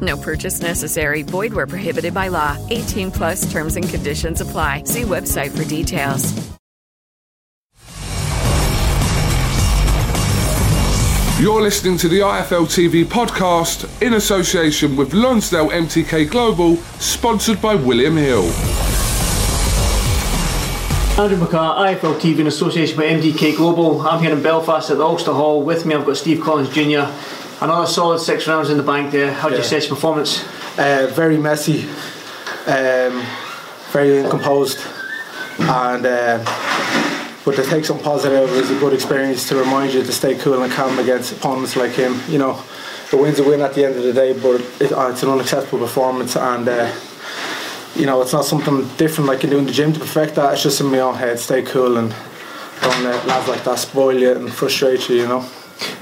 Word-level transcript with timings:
No 0.00 0.16
purchase 0.16 0.60
necessary. 0.60 1.22
Void 1.22 1.52
where 1.52 1.66
prohibited 1.66 2.14
by 2.14 2.28
law. 2.28 2.56
18 2.70 3.10
plus 3.10 3.50
terms 3.50 3.76
and 3.76 3.88
conditions 3.88 4.40
apply. 4.40 4.84
See 4.84 5.02
website 5.02 5.50
for 5.56 5.64
details. 5.68 6.50
You're 11.40 11.62
listening 11.62 11.96
to 11.96 12.08
the 12.08 12.20
IFL 12.20 12.66
TV 12.66 13.02
podcast 13.02 13.88
in 14.02 14.12
association 14.12 14.94
with 14.94 15.14
Lonsdale 15.14 15.70
MTK 15.70 16.28
Global, 16.28 16.76
sponsored 16.98 17.62
by 17.62 17.74
William 17.74 18.14
Hill. 18.14 18.44
Andrew 21.18 21.38
McCart, 21.38 21.98
IFL 21.98 22.20
TV 22.20 22.40
in 22.40 22.46
association 22.46 22.98
with 22.98 23.06
MTK 23.06 23.56
Global. 23.56 24.02
I'm 24.02 24.22
here 24.22 24.32
in 24.32 24.42
Belfast 24.42 24.90
at 24.90 24.98
the 24.98 25.04
Ulster 25.04 25.32
Hall. 25.32 25.62
With 25.62 25.86
me, 25.86 25.94
I've 25.94 26.04
got 26.04 26.18
Steve 26.18 26.42
Collins 26.42 26.68
Jr. 26.68 27.10
Another 27.60 27.86
solid 27.86 28.20
six 28.20 28.46
rounds 28.48 28.70
in 28.70 28.78
the 28.78 28.82
bank 28.82 29.12
there. 29.12 29.32
How 29.32 29.48
you 29.48 29.56
Yeah. 29.56 29.60
assess 29.60 29.86
performance? 29.86 30.42
Uh, 30.78 31.08
very 31.12 31.36
messy, 31.36 31.86
um, 32.66 33.22
very 33.92 34.18
uncomposed, 34.18 34.78
and 35.58 36.06
uh, 36.06 36.38
but 37.44 37.56
to 37.56 37.62
take 37.64 37.84
some 37.84 37.98
positive 37.98 38.50
is 38.56 38.70
a 38.70 38.74
good 38.76 38.94
experience 38.94 39.46
to 39.48 39.56
remind 39.56 39.92
you 39.92 40.02
to 40.02 40.12
stay 40.12 40.36
cool 40.36 40.62
and 40.62 40.72
calm 40.72 40.98
against 40.98 41.32
opponents 41.32 41.76
like 41.76 41.90
him. 41.92 42.20
You 42.30 42.38
know, 42.38 42.56
the 43.10 43.18
win's 43.18 43.38
a 43.40 43.42
win 43.44 43.60
at 43.60 43.74
the 43.74 43.84
end 43.84 43.96
of 43.96 44.04
the 44.04 44.12
day, 44.14 44.32
but 44.32 44.62
it, 44.80 44.92
uh, 44.92 45.08
it's 45.10 45.22
an 45.22 45.28
unacceptable 45.28 45.80
performance, 45.80 46.36
and 46.36 46.66
uh, 46.66 46.88
you 47.94 48.06
know 48.06 48.22
it's 48.22 48.32
not 48.32 48.46
something 48.46 48.88
different 48.96 49.28
like 49.28 49.42
you 49.42 49.50
do 49.50 49.58
in 49.58 49.66
the 49.66 49.72
gym 49.72 49.92
to 49.92 50.00
perfect 50.00 50.34
that. 50.36 50.54
It's 50.54 50.62
just 50.62 50.80
in 50.80 50.86
my 50.86 51.00
own 51.00 51.16
head. 51.16 51.38
Stay 51.38 51.60
cool 51.60 51.98
and 51.98 52.14
don't 52.80 53.02
let 53.04 53.26
lads 53.26 53.48
like 53.48 53.64
that 53.64 53.78
spoil 53.78 54.14
you 54.14 54.32
and 54.32 54.50
frustrate 54.50 55.10
you. 55.10 55.16
You 55.16 55.26
know. 55.28 55.44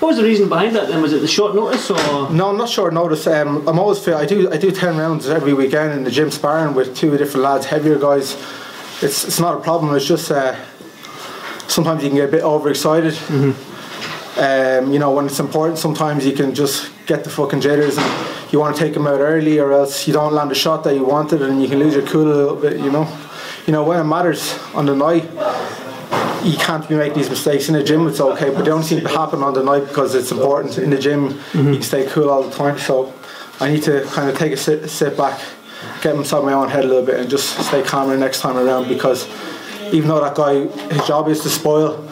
What 0.00 0.09
was 0.09 0.16
the 0.16 0.25
reason 0.25 0.49
behind 0.49 0.75
that 0.77 0.89
then? 0.89 1.00
Was 1.03 1.12
it 1.12 1.21
the 1.21 1.28
short 1.28 1.55
notice 1.55 1.91
or? 1.91 2.31
No, 2.31 2.50
I'm 2.50 2.56
not 2.56 2.69
short 2.69 2.93
notice. 2.93 3.27
Um, 3.27 3.66
I'm 3.69 3.78
always 3.78 3.99
fit. 3.99 4.15
I 4.15 4.27
do 4.27 4.50
I 4.50 4.56
do 4.56 4.71
ten 4.71 4.97
rounds 4.97 5.28
every 5.28 5.53
weekend 5.53 5.93
in 5.93 6.05
the 6.05 6.11
gym 6.11 6.31
sparring 6.31 6.75
with 6.75 6.97
two 6.97 7.16
different 7.16 7.44
lads, 7.44 7.66
heavier 7.66 7.99
guys. 7.99 8.34
It's 9.03 9.25
it's 9.25 9.38
not 9.38 9.56
a 9.56 9.61
problem. 9.61 9.94
It's 9.94 10.06
just 10.06 10.31
uh, 10.31 10.56
sometimes 11.69 12.03
you 12.03 12.09
can 12.11 12.17
get 12.17 12.28
a 12.28 12.33
bit 12.33 12.43
overexcited. 12.43 13.17
Um, 14.37 14.93
you 14.93 14.99
know 14.99 15.12
when 15.12 15.27
it's 15.27 15.41
important, 15.41 15.78
sometimes 15.78 16.25
you 16.27 16.33
can 16.33 16.55
just 16.55 16.91
get 17.06 17.25
the 17.25 17.31
fucking 17.31 17.61
jitters 17.61 17.99
and 17.99 18.53
you 18.53 18.59
want 18.61 18.77
to 18.77 18.83
take 18.83 18.94
them 18.94 19.06
out 19.06 19.21
early, 19.21 19.59
or 19.59 19.72
else 19.72 20.06
you 20.06 20.12
don't 20.12 20.33
land 20.33 20.50
a 20.50 20.55
shot 20.55 20.84
that 20.84 20.94
you 20.94 21.05
wanted, 21.05 21.43
and 21.43 21.62
you 21.62 21.69
can 21.69 21.78
lose 21.78 21.94
your 21.94 22.06
cool 22.06 22.27
a 22.33 22.34
little 22.34 22.56
bit. 22.56 22.78
You 22.78 22.91
know, 22.91 23.06
you 23.67 23.72
know 23.72 23.84
when 23.84 24.00
it 24.00 24.05
matters 24.05 24.59
on 24.75 24.87
the 24.87 24.94
night 24.94 25.28
you 26.43 26.56
can't 26.56 26.88
be 26.88 26.94
making 26.94 27.19
these 27.19 27.31
mistakes 27.31 27.69
in 27.69 27.75
the 27.75 27.82
gym. 27.82 28.06
It's 28.06 28.21
okay, 28.21 28.50
but 28.50 28.59
they 28.59 28.65
don't 28.66 28.82
seem 28.82 29.00
to 29.00 29.09
happen 29.09 29.43
on 29.43 29.54
the 29.54 29.62
night 29.62 29.87
because 29.88 30.15
it's 30.15 30.31
important. 30.31 30.78
In 30.78 30.91
the 30.91 30.99
gym, 30.99 31.41
you 31.54 31.72
can 31.75 31.82
stay 31.82 32.06
cool 32.06 32.31
all 32.31 32.43
the 32.43 32.54
time. 32.54 32.78
So 32.78 33.12
I 33.60 33.71
need 33.71 33.82
to 33.84 34.04
kind 34.06 34.28
of 34.28 34.37
take 34.37 34.53
a 34.53 34.56
sit, 34.56 34.88
sit 34.88 35.16
back, 35.16 35.41
get 36.03 36.15
inside 36.15 36.44
my 36.44 36.53
own 36.53 36.69
head 36.69 36.84
a 36.84 36.88
little 36.88 37.04
bit, 37.04 37.19
and 37.21 37.28
just 37.28 37.59
stay 37.66 37.82
calmer 37.82 38.16
next 38.16 38.41
time 38.41 38.56
around. 38.56 38.88
Because 38.88 39.28
even 39.93 40.09
though 40.09 40.21
that 40.21 40.34
guy, 40.34 40.66
his 40.94 41.06
job 41.06 41.28
is 41.28 41.41
to 41.43 41.49
spoil, 41.49 42.06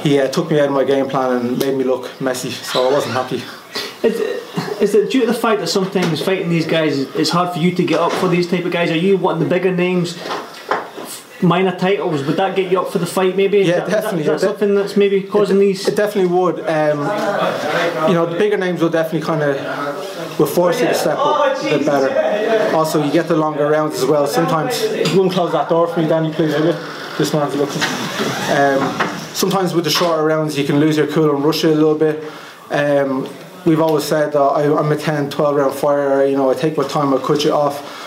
he 0.00 0.18
uh, 0.18 0.28
took 0.28 0.50
me 0.50 0.58
out 0.58 0.66
of 0.66 0.72
my 0.72 0.84
game 0.84 1.08
plan 1.08 1.36
and 1.36 1.58
made 1.58 1.76
me 1.76 1.84
look 1.84 2.20
messy. 2.20 2.50
So 2.50 2.88
I 2.88 2.92
wasn't 2.92 3.14
happy. 3.14 3.42
Is, 4.02 4.20
is 4.80 4.94
it 4.94 5.10
due 5.10 5.20
to 5.20 5.26
the 5.26 5.34
fact 5.34 5.60
that 5.60 5.66
sometimes 5.66 6.22
fighting 6.22 6.48
these 6.48 6.66
guys, 6.66 6.98
it's 7.14 7.30
hard 7.30 7.52
for 7.52 7.58
you 7.58 7.74
to 7.74 7.84
get 7.84 8.00
up 8.00 8.12
for 8.12 8.28
these 8.28 8.48
type 8.48 8.64
of 8.64 8.72
guys? 8.72 8.90
Are 8.90 8.96
you 8.96 9.16
wanting 9.18 9.42
the 9.42 9.48
bigger 9.48 9.70
names? 9.70 10.18
Minor 11.42 11.76
titles, 11.78 12.22
would 12.24 12.36
that 12.36 12.54
get 12.54 12.70
you 12.70 12.80
up 12.80 12.92
for 12.92 12.98
the 12.98 13.06
fight? 13.06 13.36
Maybe. 13.36 13.58
Yeah, 13.60 13.80
that- 13.80 13.88
is 13.88 13.92
that- 13.92 14.02
definitely. 14.02 14.20
Is 14.20 14.26
that, 14.26 14.32
Yeah, 14.42 14.48
something 14.52 14.74
that's 14.74 14.96
maybe 14.96 15.22
causing 15.22 15.58
these? 15.58 15.88
It 15.88 15.96
definitely 15.96 16.30
would. 16.36 16.60
Um, 16.68 16.98
you 18.08 18.14
know, 18.14 18.26
the 18.26 18.36
bigger 18.38 18.56
names 18.58 18.80
will 18.82 18.90
definitely 18.90 19.26
kind 19.26 19.42
of 19.42 20.38
will 20.38 20.46
force 20.46 20.80
you 20.80 20.86
to 20.88 20.94
step 20.94 21.16
up 21.18 21.58
a 21.58 21.62
bit 21.62 21.86
better. 21.86 22.74
Also, 22.76 23.02
you 23.02 23.10
get 23.10 23.28
the 23.28 23.36
longer 23.36 23.66
rounds 23.68 23.96
as 24.02 24.06
well. 24.06 24.26
Sometimes 24.26 24.82
you 24.82 25.16
wouldn't 25.16 25.32
close 25.32 25.52
that 25.52 25.68
door 25.68 25.86
for 25.86 26.00
me, 26.00 26.08
Danny, 26.08 26.32
please, 26.32 26.52
will 26.54 26.66
you? 26.66 26.74
This 27.18 27.32
man's 27.34 27.54
looking. 27.54 27.82
Um, 28.56 29.08
sometimes 29.34 29.74
with 29.74 29.84
the 29.84 29.90
shorter 29.90 30.22
rounds, 30.24 30.56
you 30.58 30.64
can 30.64 30.78
lose 30.80 30.96
your 30.96 31.06
cool 31.06 31.34
and 31.34 31.44
rush 31.44 31.64
it 31.64 31.72
a 31.72 31.74
little 31.74 31.94
bit. 31.94 32.22
Um, 32.70 33.28
we've 33.66 33.80
always 33.80 34.04
said 34.04 34.32
that 34.32 34.38
I, 34.40 34.62
I'm 34.78 34.90
a 34.92 34.96
10, 34.96 35.30
12 35.30 35.56
round 35.56 35.74
fighter. 35.74 36.26
You 36.26 36.36
know, 36.36 36.50
I 36.50 36.54
take 36.54 36.76
my 36.76 36.86
time, 36.86 37.12
I 37.12 37.18
cut 37.18 37.44
you 37.44 37.52
off. 37.52 37.99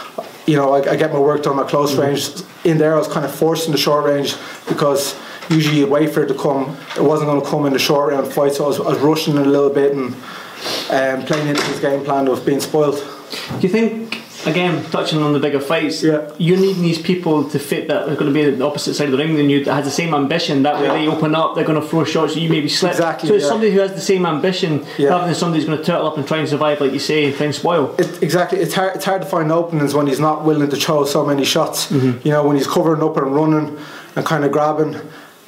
You 0.46 0.58
know, 0.58 0.74
I, 0.74 0.92
I 0.92 0.96
get 0.96 1.12
my 1.14 1.20
work 1.20 1.44
done 1.44 1.60
at 1.60 1.68
close 1.68 1.96
range. 1.96 2.30
In 2.64 2.78
there, 2.78 2.96
I 2.96 2.98
was 2.98 3.08
kind 3.08 3.26
of 3.26 3.34
forced 3.34 3.72
the 3.72 3.78
short 3.78 4.06
range 4.06 4.36
because 4.68 5.16
usually 5.50 5.80
you'd 5.80 5.90
wait 5.90 6.12
for 6.12 6.24
it 6.24 6.28
to 6.28 6.34
come. 6.34 6.78
It 6.98 7.04
wasn't 7.04 7.30
going 7.30 7.42
to 7.42 7.48
come 7.48 7.66
in 7.66 7.74
the 7.74 7.80
short 7.80 8.12
round 8.12 8.32
fight, 8.32 8.54
so 8.54 8.66
I 8.66 8.68
was, 8.68 8.80
I 8.80 8.90
was 8.90 9.00
rushing 9.00 9.38
it 9.38 9.48
a 9.48 9.50
little 9.50 9.70
bit 9.70 9.94
and 9.94 10.14
um, 10.90 11.26
playing 11.26 11.48
into 11.48 11.62
his 11.64 11.80
game 11.80 12.04
plan 12.04 12.28
of 12.28 12.46
being 12.46 12.60
spoiled. 12.60 12.96
Do 13.60 13.68
you 13.68 13.70
think, 13.70 14.03
again, 14.46 14.84
touching 14.92 15.22
on 15.22 15.34
the 15.34 15.40
bigger 15.40 15.60
fights, 15.60 16.04
you 16.04 16.56
need 16.58 16.76
these 16.78 17.02
people 17.02 17.50
to 17.50 17.60
fit 17.60 17.88
that 17.88 18.04
are 18.10 18.16
going 18.16 18.28
to 18.28 18.32
be 18.34 18.42
at 18.44 18.58
the 18.58 18.66
opposite 18.66 18.94
side 18.94 19.06
of 19.06 19.12
the 19.12 19.18
ring 19.18 19.36
than 19.36 19.50
you 19.50 19.64
that 19.66 19.74
has 19.74 19.86
the 19.86 19.92
same 19.92 20.14
ambition. 20.14 20.64
That 20.64 20.76
way 20.82 20.88
they 20.88 21.08
open 21.08 21.36
up, 21.36 21.56
they're 21.56 21.66
going 21.66 21.82
to 21.82 21.88
throw 21.88 22.04
shots, 22.04 22.36
you 22.36 22.50
maybe 22.50 22.70
slip. 22.70 22.92
Exactly, 22.92 23.30
So 23.30 23.36
it's 23.36 23.44
yeah. 23.44 23.50
somebody 23.50 23.72
who 23.72 23.80
has 23.80 23.94
the 23.94 24.02
same 24.02 24.26
ambition 24.26 24.86
Yeah. 24.98 25.10
rather 25.10 25.26
than 25.26 25.36
somebody 25.36 25.60
who's 25.62 25.68
going 25.68 25.80
to 25.80 25.84
turtle 25.86 26.08
up 26.08 26.18
and 26.18 26.28
try 26.28 26.38
and 26.40 26.50
survive, 26.50 26.82
like 26.82 26.92
you 26.94 27.00
say, 27.00 27.26
and 27.26 27.36
try 27.36 27.46
and 27.46 27.56
spoil. 27.56 27.96
It, 27.98 28.22
exactly. 28.22 28.60
It's 28.60 28.74
hard. 28.74 28.96
It's 28.96 29.06
hard 29.06 29.22
to 29.22 29.28
find 29.28 29.52
openings 29.52 29.94
when 29.94 30.08
he's 30.08 30.20
not 30.20 30.44
willing 30.44 30.70
to 30.70 30.76
throw 30.76 31.06
so 31.06 31.26
many 31.26 31.46
shots. 31.46 31.92
You 31.92 32.20
know, 32.26 32.44
when 32.46 32.56
he's 32.58 32.68
covering 32.68 33.02
up 33.04 33.18
and 33.18 33.34
running 33.34 33.78
and 34.16 34.26
kind 34.26 34.44
of 34.46 34.52
grabbing 34.52 34.96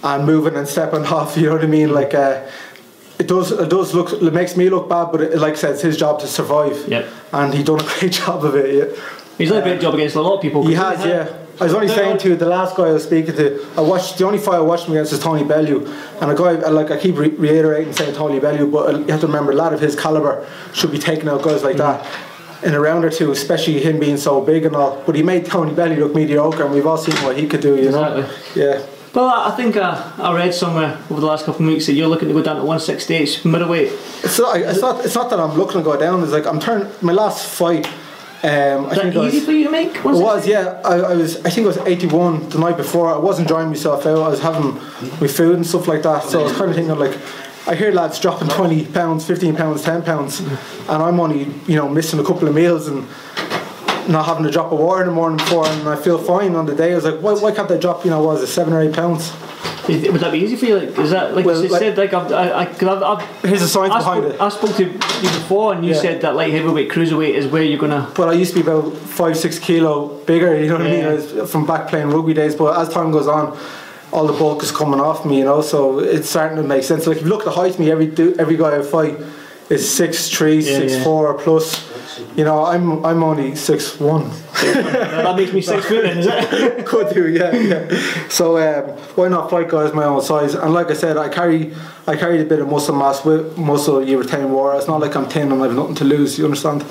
and 0.04 0.26
moving 0.26 0.56
and 0.56 0.68
stepping 0.68 1.06
off. 1.18 1.38
You 1.38 1.48
know 1.48 1.54
what 1.56 1.64
I 1.64 1.68
mean? 1.68 1.92
Like, 1.92 2.14
uh, 2.14 2.42
it 3.20 3.28
does. 3.28 3.52
It 3.52 3.70
does 3.70 3.94
look. 3.94 4.14
It 4.14 4.34
makes 4.34 4.58
me 4.58 4.70
look 4.70 4.90
bad, 4.90 5.12
but 5.12 5.22
it, 5.22 5.38
like 5.38 5.54
I 5.54 5.56
said, 5.56 5.72
it's 5.72 5.82
his 5.82 5.98
job 5.98 6.20
to 6.20 6.28
survive. 6.28 6.88
Yep. 6.88 7.08
And 7.32 7.54
he 7.54 7.64
done 7.64 7.80
a 7.80 7.84
great 8.00 8.12
job 8.12 8.44
of 8.44 8.56
it. 8.56 8.76
Yeah. 8.76 9.04
He's 9.38 9.50
done 9.50 9.60
a 9.60 9.64
great 9.64 9.78
uh, 9.78 9.82
job 9.82 9.94
against 9.96 10.16
a 10.16 10.22
lot 10.22 10.36
of 10.36 10.42
people. 10.42 10.66
He 10.66 10.74
has, 10.76 11.06
yeah. 11.06 11.38
I 11.60 11.66
was 11.66 11.74
only 11.74 11.88
saying 11.88 12.18
to 12.20 12.36
the 12.36 12.46
last 12.46 12.76
guy 12.76 12.88
I 12.88 12.92
was 12.92 13.04
speaking 13.04 13.36
to, 13.36 13.66
I 13.78 13.82
watched 13.82 14.18
the 14.18 14.26
only 14.26 14.40
fight 14.40 14.56
I 14.56 14.62
watched 14.62 14.86
him 14.86 14.94
against 14.94 15.14
is 15.14 15.20
Tony 15.20 15.44
Bellew, 15.44 15.86
and 16.20 16.32
a 16.32 16.36
guy 16.36 16.52
like 16.70 16.92
I 16.92 16.98
keep 16.98 17.18
re- 17.18 17.30
reiterating 17.30 17.94
saying 17.94 18.16
Tony 18.16 18.40
Bellew, 18.40 18.70
but 18.70 19.00
you 19.00 19.08
have 19.08 19.22
to 19.22 19.28
remember 19.28 19.52
a 19.52 19.56
lad 19.56 19.74
of 19.74 19.80
his 19.80 19.96
caliber 19.96 20.46
should 20.74 20.92
be 20.92 20.98
taking 20.98 21.30
out 21.30 21.42
guys 21.42 21.64
like 21.64 21.78
mm-hmm. 21.78 22.04
that 22.04 22.66
in 22.66 22.74
a 22.74 22.80
round 22.80 23.06
or 23.06 23.10
two, 23.10 23.32
especially 23.32 23.80
him 23.80 24.00
being 24.00 24.18
so 24.18 24.42
big 24.42 24.66
and 24.66 24.76
all. 24.76 25.02
But 25.06 25.16
he 25.16 25.24
made 25.24 25.46
Tony 25.46 25.74
Bellew 25.74 25.96
look 25.96 26.16
mediocre, 26.16 26.64
and 26.64 26.74
we've 26.74 26.86
all 26.86 26.98
seen 26.98 27.16
what 27.24 27.38
he 27.38 27.48
could 27.48 27.62
do, 27.62 27.78
you 27.78 27.92
know. 27.92 28.30
Yeah. 28.56 28.86
Well, 29.16 29.30
I 29.30 29.48
I 29.48 29.52
think 29.56 29.78
uh, 29.78 30.12
I 30.18 30.36
read 30.36 30.54
somewhere 30.54 30.98
over 31.10 31.22
the 31.22 31.28
last 31.28 31.46
couple 31.46 31.66
of 31.66 31.72
weeks 31.72 31.86
that 31.86 31.94
you're 31.94 32.10
looking 32.10 32.28
to 32.28 32.34
go 32.34 32.44
down 32.44 32.58
to 32.58 32.64
168 32.64 33.46
middleweight. 33.46 33.88
It's 34.24 34.38
not, 34.38 34.58
it's 34.58 34.82
not. 34.82 35.06
It's 35.06 35.16
not 35.16 35.30
that 35.30 35.40
I'm 35.40 35.58
looking 35.58 35.78
to 35.78 35.84
go 35.84 35.98
down. 35.98 36.22
It's 36.22 36.34
like 36.34 36.46
I'm 36.46 36.60
turning 36.60 36.92
my 37.02 37.14
last 37.14 37.48
fight. 37.48 37.88
Um, 38.44 38.88
I 38.88 38.96
think 38.96 39.16
I 39.16 39.28
easy 39.28 39.38
was, 39.38 39.46
for 39.46 39.52
you 39.54 39.64
to 39.64 39.72
make? 39.72 39.96
it 39.96 40.04
was, 40.04 40.46
yeah. 40.46 40.82
I, 40.84 40.96
I 40.96 41.16
was. 41.16 41.38
I 41.46 41.50
think 41.50 41.64
I 41.64 41.68
was 41.68 41.78
81 41.78 42.50
the 42.50 42.60
night 42.60 42.76
before. 42.76 43.08
I 43.08 43.18
wasn't 43.18 43.48
drying 43.48 43.70
myself 43.70 44.06
out. 44.06 44.20
I 44.20 44.28
was 44.28 44.42
having 44.42 44.76
my 45.22 45.28
food 45.28 45.56
and 45.56 45.66
stuff 45.66 45.88
like 45.88 46.04
that. 46.04 46.24
So 46.24 46.42
I 46.42 46.44
was 46.44 46.52
kind 46.52 46.70
of 46.70 46.76
thinking 46.76 46.96
like, 47.00 47.18
I 47.68 47.76
hear 47.76 47.92
lads 47.94 48.20
dropping 48.20 48.50
20 48.50 48.86
pounds, 48.88 49.26
15 49.26 49.56
pounds, 49.56 49.82
10 49.82 50.04
pounds, 50.04 50.42
and 50.42 50.90
I'm 50.90 51.20
only 51.22 51.46
you 51.68 51.76
know 51.78 51.88
missing 51.88 52.20
a 52.20 52.24
couple 52.24 52.50
of 52.50 52.54
meals 52.54 52.88
and 52.90 53.08
not 54.08 54.26
having 54.26 54.44
to 54.44 54.52
drop 54.52 54.72
a 54.72 54.76
water 54.76 55.02
in 55.02 55.08
the 55.08 55.14
morning 55.14 55.38
before, 55.38 55.66
and 55.68 55.88
I 55.90 55.96
feel 55.96 56.18
fine 56.18 56.56
on 56.56 56.66
the 56.66 56.76
day. 56.76 56.92
I 56.92 56.96
was 56.96 57.06
like, 57.06 57.20
why, 57.20 57.34
why 57.34 57.52
can't 57.52 57.70
I 57.72 57.78
drop? 57.78 58.04
You 58.06 58.12
know, 58.12 58.22
what 58.24 58.34
was 58.36 58.44
it 58.44 58.48
seven 58.48 58.74
or 58.74 58.82
eight 58.82 58.94
pounds? 58.94 59.32
Is- 59.90 60.12
Would 60.12 60.22
that 60.22 60.32
be 60.32 60.40
easy 60.40 60.56
for 60.56 60.66
you? 60.66 60.80
Like, 60.80 60.98
is 60.98 61.12
that 61.12 61.36
like 61.36 61.46
Well, 61.46 61.62
you 61.62 61.70
like- 61.70 61.80
said? 61.80 61.98
Like 61.98 62.14
I've, 62.14 62.32
I, 62.32 62.60
I, 62.62 62.66
cause 62.66 62.84
I've, 62.84 63.04
I've 63.04 63.42
Here's 63.44 63.62
the 63.62 63.68
science 63.68 63.94
I 63.94 63.98
behind 64.00 64.24
spoke, 64.24 64.34
it. 64.36 64.42
I 64.42 64.50
spoke 64.50 64.76
to 64.78 64.84
you 64.86 65.30
before, 65.40 65.74
and 65.74 65.86
you 65.86 65.94
Yeah. 65.94 66.02
said 66.02 66.22
that 66.22 66.36
light 66.36 66.52
heavyweight, 66.54 66.90
cruiserweight 66.90 67.34
is 67.36 67.48
where 67.48 67.64
you're 67.64 67.80
gonna. 67.80 68.12
But 68.16 68.30
I 68.30 68.34
used 68.34 68.54
to 68.56 68.64
be 68.64 68.70
about 68.70 68.96
five, 68.96 69.38
six 69.38 69.60
kilo 69.60 70.08
bigger, 70.26 70.60
you 70.60 70.68
know 70.70 70.78
what 70.78 70.88
I 70.88 70.92
mean, 70.92 71.06
I 71.42 71.46
from 71.46 71.66
back 71.66 71.88
playing 71.88 72.10
rugby 72.10 72.34
days. 72.34 72.56
But 72.56 72.80
as 72.80 72.90
time 72.90 73.12
goes 73.12 73.28
on, 73.28 73.58
all 74.12 74.26
the 74.28 74.34
bulk 74.34 74.64
is 74.64 74.72
coming 74.72 75.00
off 75.00 75.26
me, 75.26 75.40
you 75.40 75.44
know, 75.46 75.62
so 75.62 76.00
it's 76.00 76.30
starting 76.30 76.58
to 76.58 76.64
make 76.64 76.84
sense. 76.84 77.06
Like 77.06 77.18
if 77.18 77.24
you 77.24 77.30
look 77.30 77.42
at 77.42 77.46
the 77.46 77.52
height 77.52 77.74
of 77.74 77.80
me, 77.80 77.92
every 77.92 78.08
every 78.40 78.58
guy 78.58 78.78
I 78.78 78.82
fight 78.82 79.18
is 79.70 79.88
six 79.90 80.30
three, 80.30 80.58
Yeah, 80.58 80.80
six 80.80 80.94
yeah. 80.94 81.04
four 81.04 81.34
plus. 81.36 81.92
You 82.36 82.44
know, 82.44 82.66
I'm 82.66 83.06
I'm 83.06 83.24
only 83.24 83.56
six 83.56 84.00
one. 84.00 84.30
that 84.64 85.36
makes 85.36 85.54
me 85.54 85.62
six 85.62 85.86
foot, 85.86 86.06
is 86.06 86.28
it? 86.30 86.86
Could 86.92 87.14
do, 87.14 87.28
yeah, 87.30 87.54
yeah. 87.56 88.28
So 88.30 88.58
um, 88.58 88.98
why 89.16 89.28
not 89.28 89.50
fight 89.50 89.68
guys 89.70 89.94
my 89.94 90.06
own 90.06 90.22
size? 90.22 90.54
And 90.56 90.74
like 90.74 90.90
I 90.92 90.94
said, 90.94 91.18
I 91.18 91.30
carry 91.30 91.74
I 92.08 92.16
carry 92.16 92.42
a 92.42 92.46
bit 92.46 92.60
of 92.60 92.70
muscle 92.70 92.96
mass 92.96 93.26
with 93.26 93.58
muscle. 93.58 94.04
You 94.04 94.18
retain 94.20 94.52
water. 94.52 94.78
It's 94.78 94.88
not 94.88 95.02
like 95.02 95.16
I'm 95.16 95.28
thin 95.28 95.52
and 95.52 95.62
I've 95.64 95.74
nothing 95.74 95.96
to 95.96 96.04
lose. 96.06 96.38
You 96.38 96.46
understand? 96.46 96.84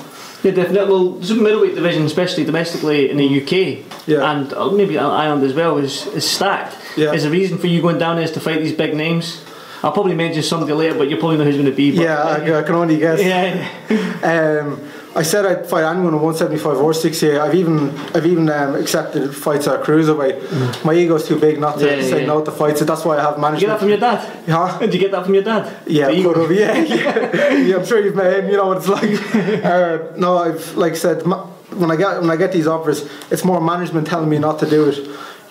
Yeah, 0.43 0.51
definitely. 0.51 0.89
Well, 0.93 1.09
the 1.13 1.35
middleweight 1.35 1.73
division, 1.75 2.03
especially 2.03 2.43
domestically 2.45 3.09
in 3.09 3.17
the 3.17 3.41
UK, 3.41 4.07
Yeah. 4.07 4.31
and 4.31 4.53
uh, 4.53 4.69
maybe 4.69 4.95
Ireland 4.99 5.43
as 5.43 5.53
well, 5.55 5.79
is, 5.79 6.05
is 6.07 6.29
stacked. 6.29 6.77
Yeah. 6.95 7.13
Is 7.13 7.23
the 7.23 7.31
reason 7.31 7.57
for 7.57 7.65
you 7.65 7.81
going 7.81 7.97
down 7.97 8.19
is 8.19 8.31
to 8.33 8.39
fight 8.39 8.59
these 8.59 8.73
big 8.73 8.95
names? 8.95 9.43
I'll 9.83 9.91
probably 9.91 10.13
mention 10.13 10.43
somebody 10.43 10.73
later, 10.73 10.95
but 10.97 11.09
you 11.09 11.17
probably 11.17 11.37
know 11.37 11.45
who's 11.45 11.55
going 11.55 11.65
to 11.65 11.71
be. 11.71 11.95
But, 11.95 12.03
Yeah, 12.03 12.21
I, 12.21 12.59
I 12.59 12.63
can 12.63 12.75
only 12.75 12.97
guess. 12.97 13.19
yeah. 13.89 14.61
Um, 14.61 14.81
I 15.17 15.23
said 15.23 15.45
I'd 15.45 15.65
fight 15.65 15.83
anyone 15.89 16.13
at 16.13 16.19
175 16.21 16.77
or 16.77 16.93
68. 16.93 17.37
I've 17.39 17.55
even 17.55 17.89
I've 18.13 18.25
even 18.25 18.49
um, 18.49 18.75
accepted 18.75 19.33
fights 19.33 19.65
at 19.67 19.81
cruiserweight. 19.81 20.83
My 20.83 20.93
ego's 20.93 21.25
too 21.25 21.39
big 21.39 21.57
not 21.59 21.79
to 21.79 21.85
Mm. 21.85 21.97
Yeah, 21.97 22.03
say 22.09 22.19
yeah. 22.21 22.27
no 22.27 22.43
to 22.43 22.51
fights. 22.51 22.79
So 22.79 22.85
that's 22.85 23.05
why 23.05 23.17
I 23.17 23.21
have 23.21 23.35
Did 23.39 23.61
you 23.61 23.67
get 23.67 23.73
that 23.73 23.79
from 23.79 23.89
your 23.89 23.97
dad? 23.97 24.19
Huh? 24.49 24.77
Did 24.85 24.93
you 24.93 24.99
get 24.99 25.11
that 25.11 25.23
from 25.25 25.33
your 25.33 25.43
dad? 25.43 25.73
Yeah, 25.87 26.07
could. 26.07 26.51
Yeah, 26.57 26.77
yeah, 26.83 27.53
yeah. 27.67 27.75
I'm 27.77 27.85
sure 27.85 28.03
you've 28.03 28.15
met 28.15 28.39
him. 28.39 28.49
You 28.49 28.57
know 28.57 28.67
what 28.67 28.77
it's 28.77 28.89
like. 28.89 29.15
Uh, 29.65 29.97
no, 30.17 30.37
I've 30.37 30.75
like 30.75 30.91
I 30.93 30.95
said 30.95 31.25
ma- 31.25 31.45
when 31.81 31.89
I 31.91 31.95
get 31.95 32.19
when 32.21 32.29
I 32.29 32.35
get 32.35 32.51
these 32.51 32.67
offers, 32.67 33.07
it's 33.31 33.43
more 33.45 33.61
management 33.61 34.07
telling 34.07 34.29
me 34.29 34.37
not 34.37 34.59
to 34.59 34.69
do 34.69 34.89
it. 34.89 34.97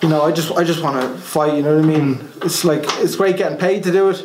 You 0.01 0.09
know, 0.09 0.21
I 0.21 0.31
just 0.31 0.51
I 0.51 0.63
just 0.63 0.81
want 0.83 1.01
to 1.01 1.07
fight. 1.19 1.53
You 1.55 1.63
know 1.63 1.75
what 1.75 1.83
I 1.85 1.87
mean? 1.87 2.19
It's 2.43 2.63
like 2.65 2.83
it's 3.03 3.15
great 3.15 3.35
getting 3.37 3.57
paid 3.57 3.83
to 3.83 3.91
do 3.91 4.09
it, 4.09 4.23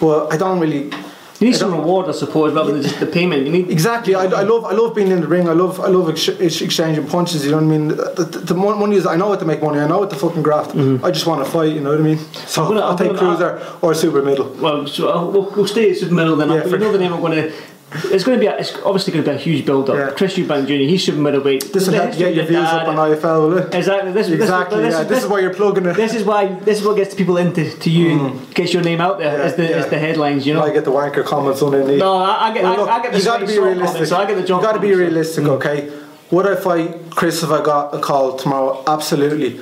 but 0.00 0.32
I 0.32 0.36
don't 0.38 0.58
really. 0.58 0.90
You 1.40 1.46
need 1.48 1.56
some 1.56 1.72
reward, 1.72 2.06
I 2.06 2.12
suppose, 2.12 2.52
rather 2.52 2.72
than 2.72 2.82
just 2.82 3.00
the 3.00 3.06
payment. 3.06 3.46
You 3.46 3.52
need 3.52 3.70
Exactly. 3.70 4.14
I, 4.14 4.24
I 4.24 4.42
love 4.42 4.64
I 4.66 4.72
love 4.72 4.94
being 4.94 5.10
in 5.10 5.22
the 5.22 5.26
ring. 5.26 5.48
I 5.48 5.52
love 5.54 5.80
I 5.80 5.88
love 5.88 6.10
ex- 6.10 6.28
ex- 6.28 6.60
exchanging 6.60 7.06
punches. 7.06 7.44
You 7.46 7.52
know 7.52 7.56
what 7.56 7.64
I 7.64 7.78
mean? 7.78 7.88
The, 7.88 8.28
the, 8.30 8.38
the 8.50 8.54
money 8.54 8.96
is 8.96 9.06
I 9.06 9.16
know 9.16 9.28
what 9.28 9.40
to 9.40 9.46
make 9.46 9.62
money. 9.62 9.80
I 9.80 9.86
know 9.88 9.98
what 10.00 10.10
to 10.10 10.16
fucking 10.16 10.42
graft. 10.42 10.76
I 11.02 11.10
just 11.10 11.26
want 11.26 11.42
to 11.44 11.50
fight. 11.50 11.72
You 11.72 11.80
know 11.80 11.90
what 11.92 12.00
I 12.00 12.02
mean? 12.02 12.18
So 12.46 12.68
gonna- 12.68 12.80
I'll 12.80 12.90
I'm 12.92 12.98
take 12.98 13.06
gonna- 13.08 13.18
cruiser 13.18 13.50
or 13.80 13.94
super 13.94 14.20
middle. 14.22 14.48
Well, 14.60 14.86
so 14.86 15.08
uh, 15.10 15.24
we'll, 15.30 15.50
we'll 15.56 15.66
stay 15.66 15.90
at 15.92 15.96
super 15.96 16.12
middle 16.14 16.36
then. 16.36 16.50
Yeah, 16.50 16.56
but 16.60 16.68
for- 16.68 16.76
you 16.76 16.82
know 16.84 16.92
the 16.92 16.98
name 16.98 17.12
I'm 17.14 17.20
going 17.20 17.32
to. 17.40 17.52
It's 17.92 18.22
going 18.22 18.38
to 18.38 18.40
be. 18.40 18.46
A, 18.46 18.56
it's 18.56 18.74
obviously 18.76 19.12
going 19.12 19.24
to 19.24 19.30
be 19.30 19.36
a 19.36 19.38
huge 19.38 19.66
build 19.66 19.90
up. 19.90 19.96
Yeah. 19.96 20.10
Chris 20.16 20.36
Eubank 20.36 20.66
Jr. 20.68 20.74
He's 20.74 21.04
super 21.04 21.18
middleweight. 21.18 21.72
This 21.72 21.86
will 21.86 21.92
The 21.92 21.98
help 21.98 22.08
history 22.10 22.26
get 22.26 22.34
your 22.36 22.46
views 22.46 22.68
up 22.68 22.86
on 22.86 22.96
IFL. 22.96 23.66
It? 23.66 23.74
Exactly. 23.74 24.12
This, 24.12 24.28
Exactly. 24.28 24.82
This, 24.82 24.94
yeah. 24.94 25.02
This 25.04 25.24
is 25.24 25.28
why 25.28 25.40
you're 25.40 25.54
plugging 25.54 25.86
it. 25.86 25.96
This 25.96 26.14
is 26.14 26.24
why. 26.24 26.46
This 26.46 26.80
is 26.80 26.86
what 26.86 26.96
gets 26.96 27.14
people 27.14 27.36
into 27.36 27.68
to 27.68 27.90
you. 27.90 28.18
Mm. 28.18 28.54
Gets 28.54 28.72
your 28.72 28.82
name 28.82 29.00
out 29.00 29.18
there 29.18 29.30
Mm. 29.30 29.38
Yeah, 29.38 29.44
as 29.44 29.56
the 29.56 29.62
yeah. 29.64 29.76
as 29.76 29.88
the 29.88 29.98
headlines. 29.98 30.46
You 30.46 30.54
know. 30.54 30.62
I 30.62 30.72
get 30.72 30.84
the 30.84 30.92
wanker 30.92 31.24
comments 31.24 31.62
underneath. 31.62 31.98
no, 31.98 32.16
I, 32.16 32.50
I 32.50 32.54
get. 32.54 32.62
Well, 32.62 32.76
look, 32.76 32.88
I, 32.88 32.98
I 32.98 33.02
get 33.02 33.12
the 33.12 33.18
you 33.18 33.24
got 33.24 33.38
to 33.38 33.46
be 33.46 33.58
realistic. 33.58 33.86
comments, 33.86 34.10
So 34.10 34.16
I 34.16 34.26
get 34.26 34.34
the 34.36 34.42
you 34.42 34.48
got 34.48 34.72
to 34.72 34.80
be 34.80 34.90
comments, 34.92 34.94
so- 34.94 34.98
realistic, 34.98 35.44
mm. 35.44 35.48
okay? 35.48 36.00
Would 36.30 36.46
I 36.46 36.54
fight 36.54 37.10
Chris 37.10 37.42
if 37.42 37.50
I 37.50 37.60
got 37.62 37.92
a 37.94 37.98
call 37.98 38.36
tomorrow? 38.36 38.84
Absolutely, 38.86 39.60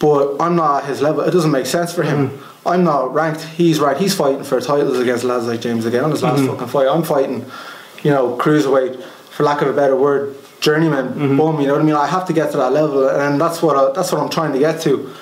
but 0.00 0.36
I'm 0.38 0.54
not 0.54 0.82
at 0.82 0.88
his 0.90 1.00
level. 1.00 1.22
It 1.22 1.30
doesn't 1.30 1.50
make 1.50 1.66
sense 1.66 1.94
for 1.94 2.02
him. 2.02 2.28
Mm. 2.28 2.46
I'm 2.66 2.84
not 2.84 3.14
ranked. 3.14 3.42
He's 3.42 3.80
right. 3.80 3.96
He's 3.96 4.14
fighting 4.14 4.44
for 4.44 4.60
titles 4.60 4.98
against 4.98 5.24
lads 5.24 5.46
like 5.46 5.62
James 5.62 5.86
DeGale 5.86 6.04
on 6.04 6.10
his 6.10 6.22
last 6.22 6.40
mm-hmm. 6.40 6.52
fucking 6.52 6.68
fight. 6.68 6.88
I'm 6.88 7.02
fighting, 7.02 7.46
you 8.02 8.10
know, 8.10 8.36
cruiserweight, 8.36 9.02
for 9.30 9.42
lack 9.44 9.62
of 9.62 9.68
a 9.68 9.72
better 9.72 9.96
word, 9.96 10.36
journeyman. 10.60 11.12
Boom. 11.36 11.60
You 11.60 11.66
know 11.66 11.72
what 11.74 11.82
I 11.82 11.84
mean? 11.84 11.94
I 11.94 12.06
have 12.06 12.26
to 12.26 12.32
get 12.32 12.50
to 12.52 12.56
that 12.58 12.72
level, 12.72 13.08
and 13.08 13.40
that's 13.40 13.62
what 13.62 13.76
I, 13.76 13.92
that's 13.92 14.12
what 14.12 14.20
I'm 14.20 14.30
trying 14.30 14.52
to 14.52 14.58
get 14.58 14.80
to. 14.82 15.12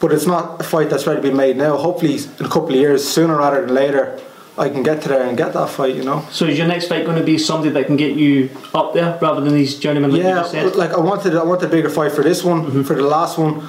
But 0.00 0.12
it's 0.12 0.26
not 0.26 0.60
a 0.60 0.64
fight 0.64 0.90
that's 0.90 1.06
ready 1.06 1.22
to 1.22 1.28
be 1.28 1.34
made 1.34 1.56
now. 1.56 1.76
Hopefully, 1.76 2.14
in 2.16 2.44
a 2.44 2.48
couple 2.48 2.70
of 2.70 2.76
years, 2.76 3.06
sooner 3.06 3.36
rather 3.38 3.64
than 3.64 3.74
later, 3.74 4.20
I 4.58 4.68
can 4.68 4.82
get 4.82 5.02
to 5.02 5.08
there 5.08 5.26
and 5.26 5.36
get 5.38 5.54
that 5.54 5.70
fight. 5.70 5.94
You 5.94 6.04
know. 6.04 6.26
So 6.30 6.44
is 6.44 6.58
your 6.58 6.66
next 6.66 6.88
fight 6.88 7.04
going 7.06 7.18
to 7.18 7.24
be 7.24 7.38
somebody 7.38 7.70
that 7.70 7.86
can 7.86 7.96
get 7.96 8.14
you 8.16 8.50
up 8.74 8.92
there 8.92 9.18
rather 9.22 9.40
than 9.40 9.54
these 9.54 9.78
journeymen 9.78 10.10
like 10.12 10.22
Yeah, 10.22 10.42
like 10.74 10.90
I 10.92 11.00
wanted, 11.00 11.34
I 11.36 11.44
wanted 11.44 11.66
a 11.66 11.70
bigger 11.70 11.88
fight 11.90 12.12
for 12.12 12.22
this 12.22 12.44
one, 12.44 12.64
Mm-hmm. 12.66 12.82
for 12.82 12.94
the 12.96 13.02
last 13.02 13.38
one, 13.38 13.66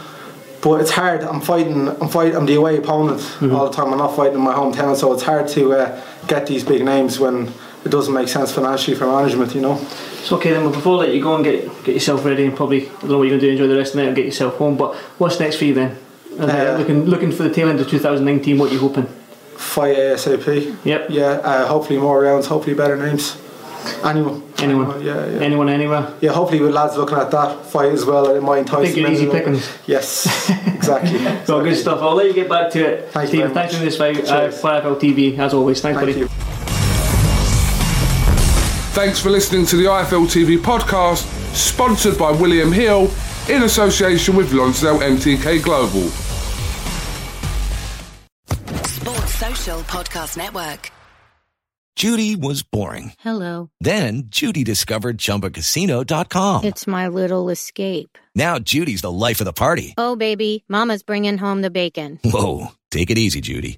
but 0.62 0.82
it's 0.82 0.92
hard. 0.92 1.24
I'm 1.24 1.40
fighting, 1.42 1.88
I'm 1.88 2.10
fighting, 2.10 2.36
I'm 2.36 2.46
the 2.46 2.56
away 2.56 2.78
opponent 2.78 3.20
Mm-hmm. 3.22 3.56
all 3.56 3.70
the 3.70 3.76
time. 3.76 3.92
I'm 3.94 3.98
not 3.98 4.16
fighting 4.16 4.36
in 4.36 4.42
my 4.42 4.54
hometown, 4.54 4.96
so 4.98 5.14
it's 5.14 5.24
hard 5.24 5.48
to 5.50 5.74
uh, 5.74 6.02
get 6.28 6.48
these 6.48 6.64
big 6.66 6.84
names 6.84 7.20
when 7.20 7.54
it 7.88 7.92
doesn't 7.92 8.14
make 8.14 8.28
sense 8.28 8.52
financially 8.52 8.96
for 8.96 9.08
management. 9.08 9.56
You 9.56 9.62
know. 9.62 9.78
So 10.24 10.36
okay 10.38 10.52
then, 10.52 10.64
well, 10.64 10.74
before 10.74 10.96
I 10.98 11.08
let 11.08 11.14
you 11.16 11.22
go 11.24 11.36
and 11.36 11.44
get 11.44 11.64
get 11.86 11.94
yourself 11.96 12.24
ready 12.26 12.46
and 12.46 12.56
probably 12.56 12.82
I 12.88 12.90
don't 13.02 13.10
know 13.12 13.18
what 13.20 13.24
you're 13.24 13.38
going 13.38 13.42
to 13.42 13.48
do, 13.48 13.52
enjoy 13.52 13.68
the 13.68 13.78
rest 13.78 13.92
of 13.94 13.98
the 13.98 14.02
night 14.04 14.08
and 14.10 14.16
get 14.16 14.26
yourself 14.26 14.56
home. 14.58 14.76
But 14.78 14.96
what's 15.20 15.40
next 15.40 15.56
for 15.58 15.66
you 15.66 15.74
then? 15.74 15.92
Uh, 16.40 16.46
Uh, 16.46 16.78
looking 16.80 17.06
looking 17.06 17.32
for 17.32 17.44
the 17.44 17.54
tail 17.54 17.70
end 17.70 17.80
of 17.80 17.88
2019. 17.90 18.58
What 18.60 18.70
are 18.70 18.74
you 18.74 18.80
hoping? 18.80 19.08
Fight 19.56 19.96
ASAP. 19.98 20.76
Yep. 20.86 21.08
Yeah. 21.10 21.26
Uh, 21.50 21.66
hopefully 21.66 21.98
more 22.00 22.22
rounds. 22.22 22.46
Hopefully 22.48 22.76
better 22.76 22.96
names. 22.98 23.38
Anyone. 24.04 24.44
Anyone? 24.60 24.90
Yeah. 25.02 25.26
Yeah. 25.26 25.40
Anyone 25.48 25.70
anywhere? 25.70 26.06
yeah, 26.20 26.32
hopefully 26.34 26.60
with 26.62 26.74
lads 26.74 26.98
looking 26.98 27.18
at 27.18 27.32
that 27.32 27.66
fight 27.66 27.92
as 27.94 28.04
well, 28.06 28.26
it 28.36 28.42
might 28.44 28.60
entice 28.60 28.86
Think 28.86 28.98
you're 28.98 29.12
easy 29.12 29.24
in 29.24 29.30
a 29.30 29.34
little 29.34 29.46
pickings. 29.54 29.70
Yes, 29.86 30.10
exactly. 30.80 31.20
So 31.46 31.64
good 31.64 31.78
stuff. 31.78 32.02
I'll 32.02 32.16
let 32.16 32.26
you 32.28 32.34
get 32.34 32.50
back 32.50 32.72
to 32.72 32.80
it. 32.86 33.12
Thank 33.12 33.32
you 33.34 33.40
Steve, 33.42 33.54
thanks 33.54 33.76
for 33.76 33.84
this 33.86 33.96
fight. 33.98 34.18
Uh, 34.28 34.52
FL 34.52 34.96
TV 35.04 35.38
as 35.40 35.54
always. 35.54 35.80
Thanks, 35.80 36.00
Thank 36.00 36.10
buddy. 36.10 36.20
you. 36.22 36.37
Thanks 38.98 39.20
for 39.20 39.30
listening 39.30 39.64
to 39.68 39.76
the 39.76 39.84
IFL 39.84 40.26
TV 40.26 40.58
podcast, 40.58 41.22
sponsored 41.54 42.18
by 42.18 42.32
William 42.32 42.72
Hill 42.72 43.04
in 43.48 43.62
association 43.62 44.36
with 44.36 44.52
Lonsdale 44.52 44.98
MTK 44.98 45.64
Global. 45.64 46.10
Sports 48.88 49.36
Social 49.36 49.82
Podcast 49.82 50.36
Network. 50.36 50.92
Judy 51.96 52.36
was 52.36 52.64
boring. 52.64 53.14
Hello. 53.20 53.70
Then 53.80 54.24
Judy 54.30 54.64
discovered 54.64 55.20
ChumbaCasino.com. 55.20 56.64
It's 56.64 56.88
my 56.88 57.08
little 57.08 57.50
escape. 57.50 58.18
Now 58.34 58.58
Judy's 58.58 59.02
the 59.02 59.12
life 59.12 59.40
of 59.40 59.46
the 59.46 59.54
party. 59.54 59.94
Oh, 60.00 60.16
baby, 60.16 60.64
Mama's 60.70 61.04
bringing 61.04 61.38
home 61.38 61.62
the 61.62 61.70
bacon. 61.70 62.20
Whoa, 62.26 62.70
take 62.90 63.12
it 63.12 63.20
easy, 63.20 63.42
Judy. 63.42 63.78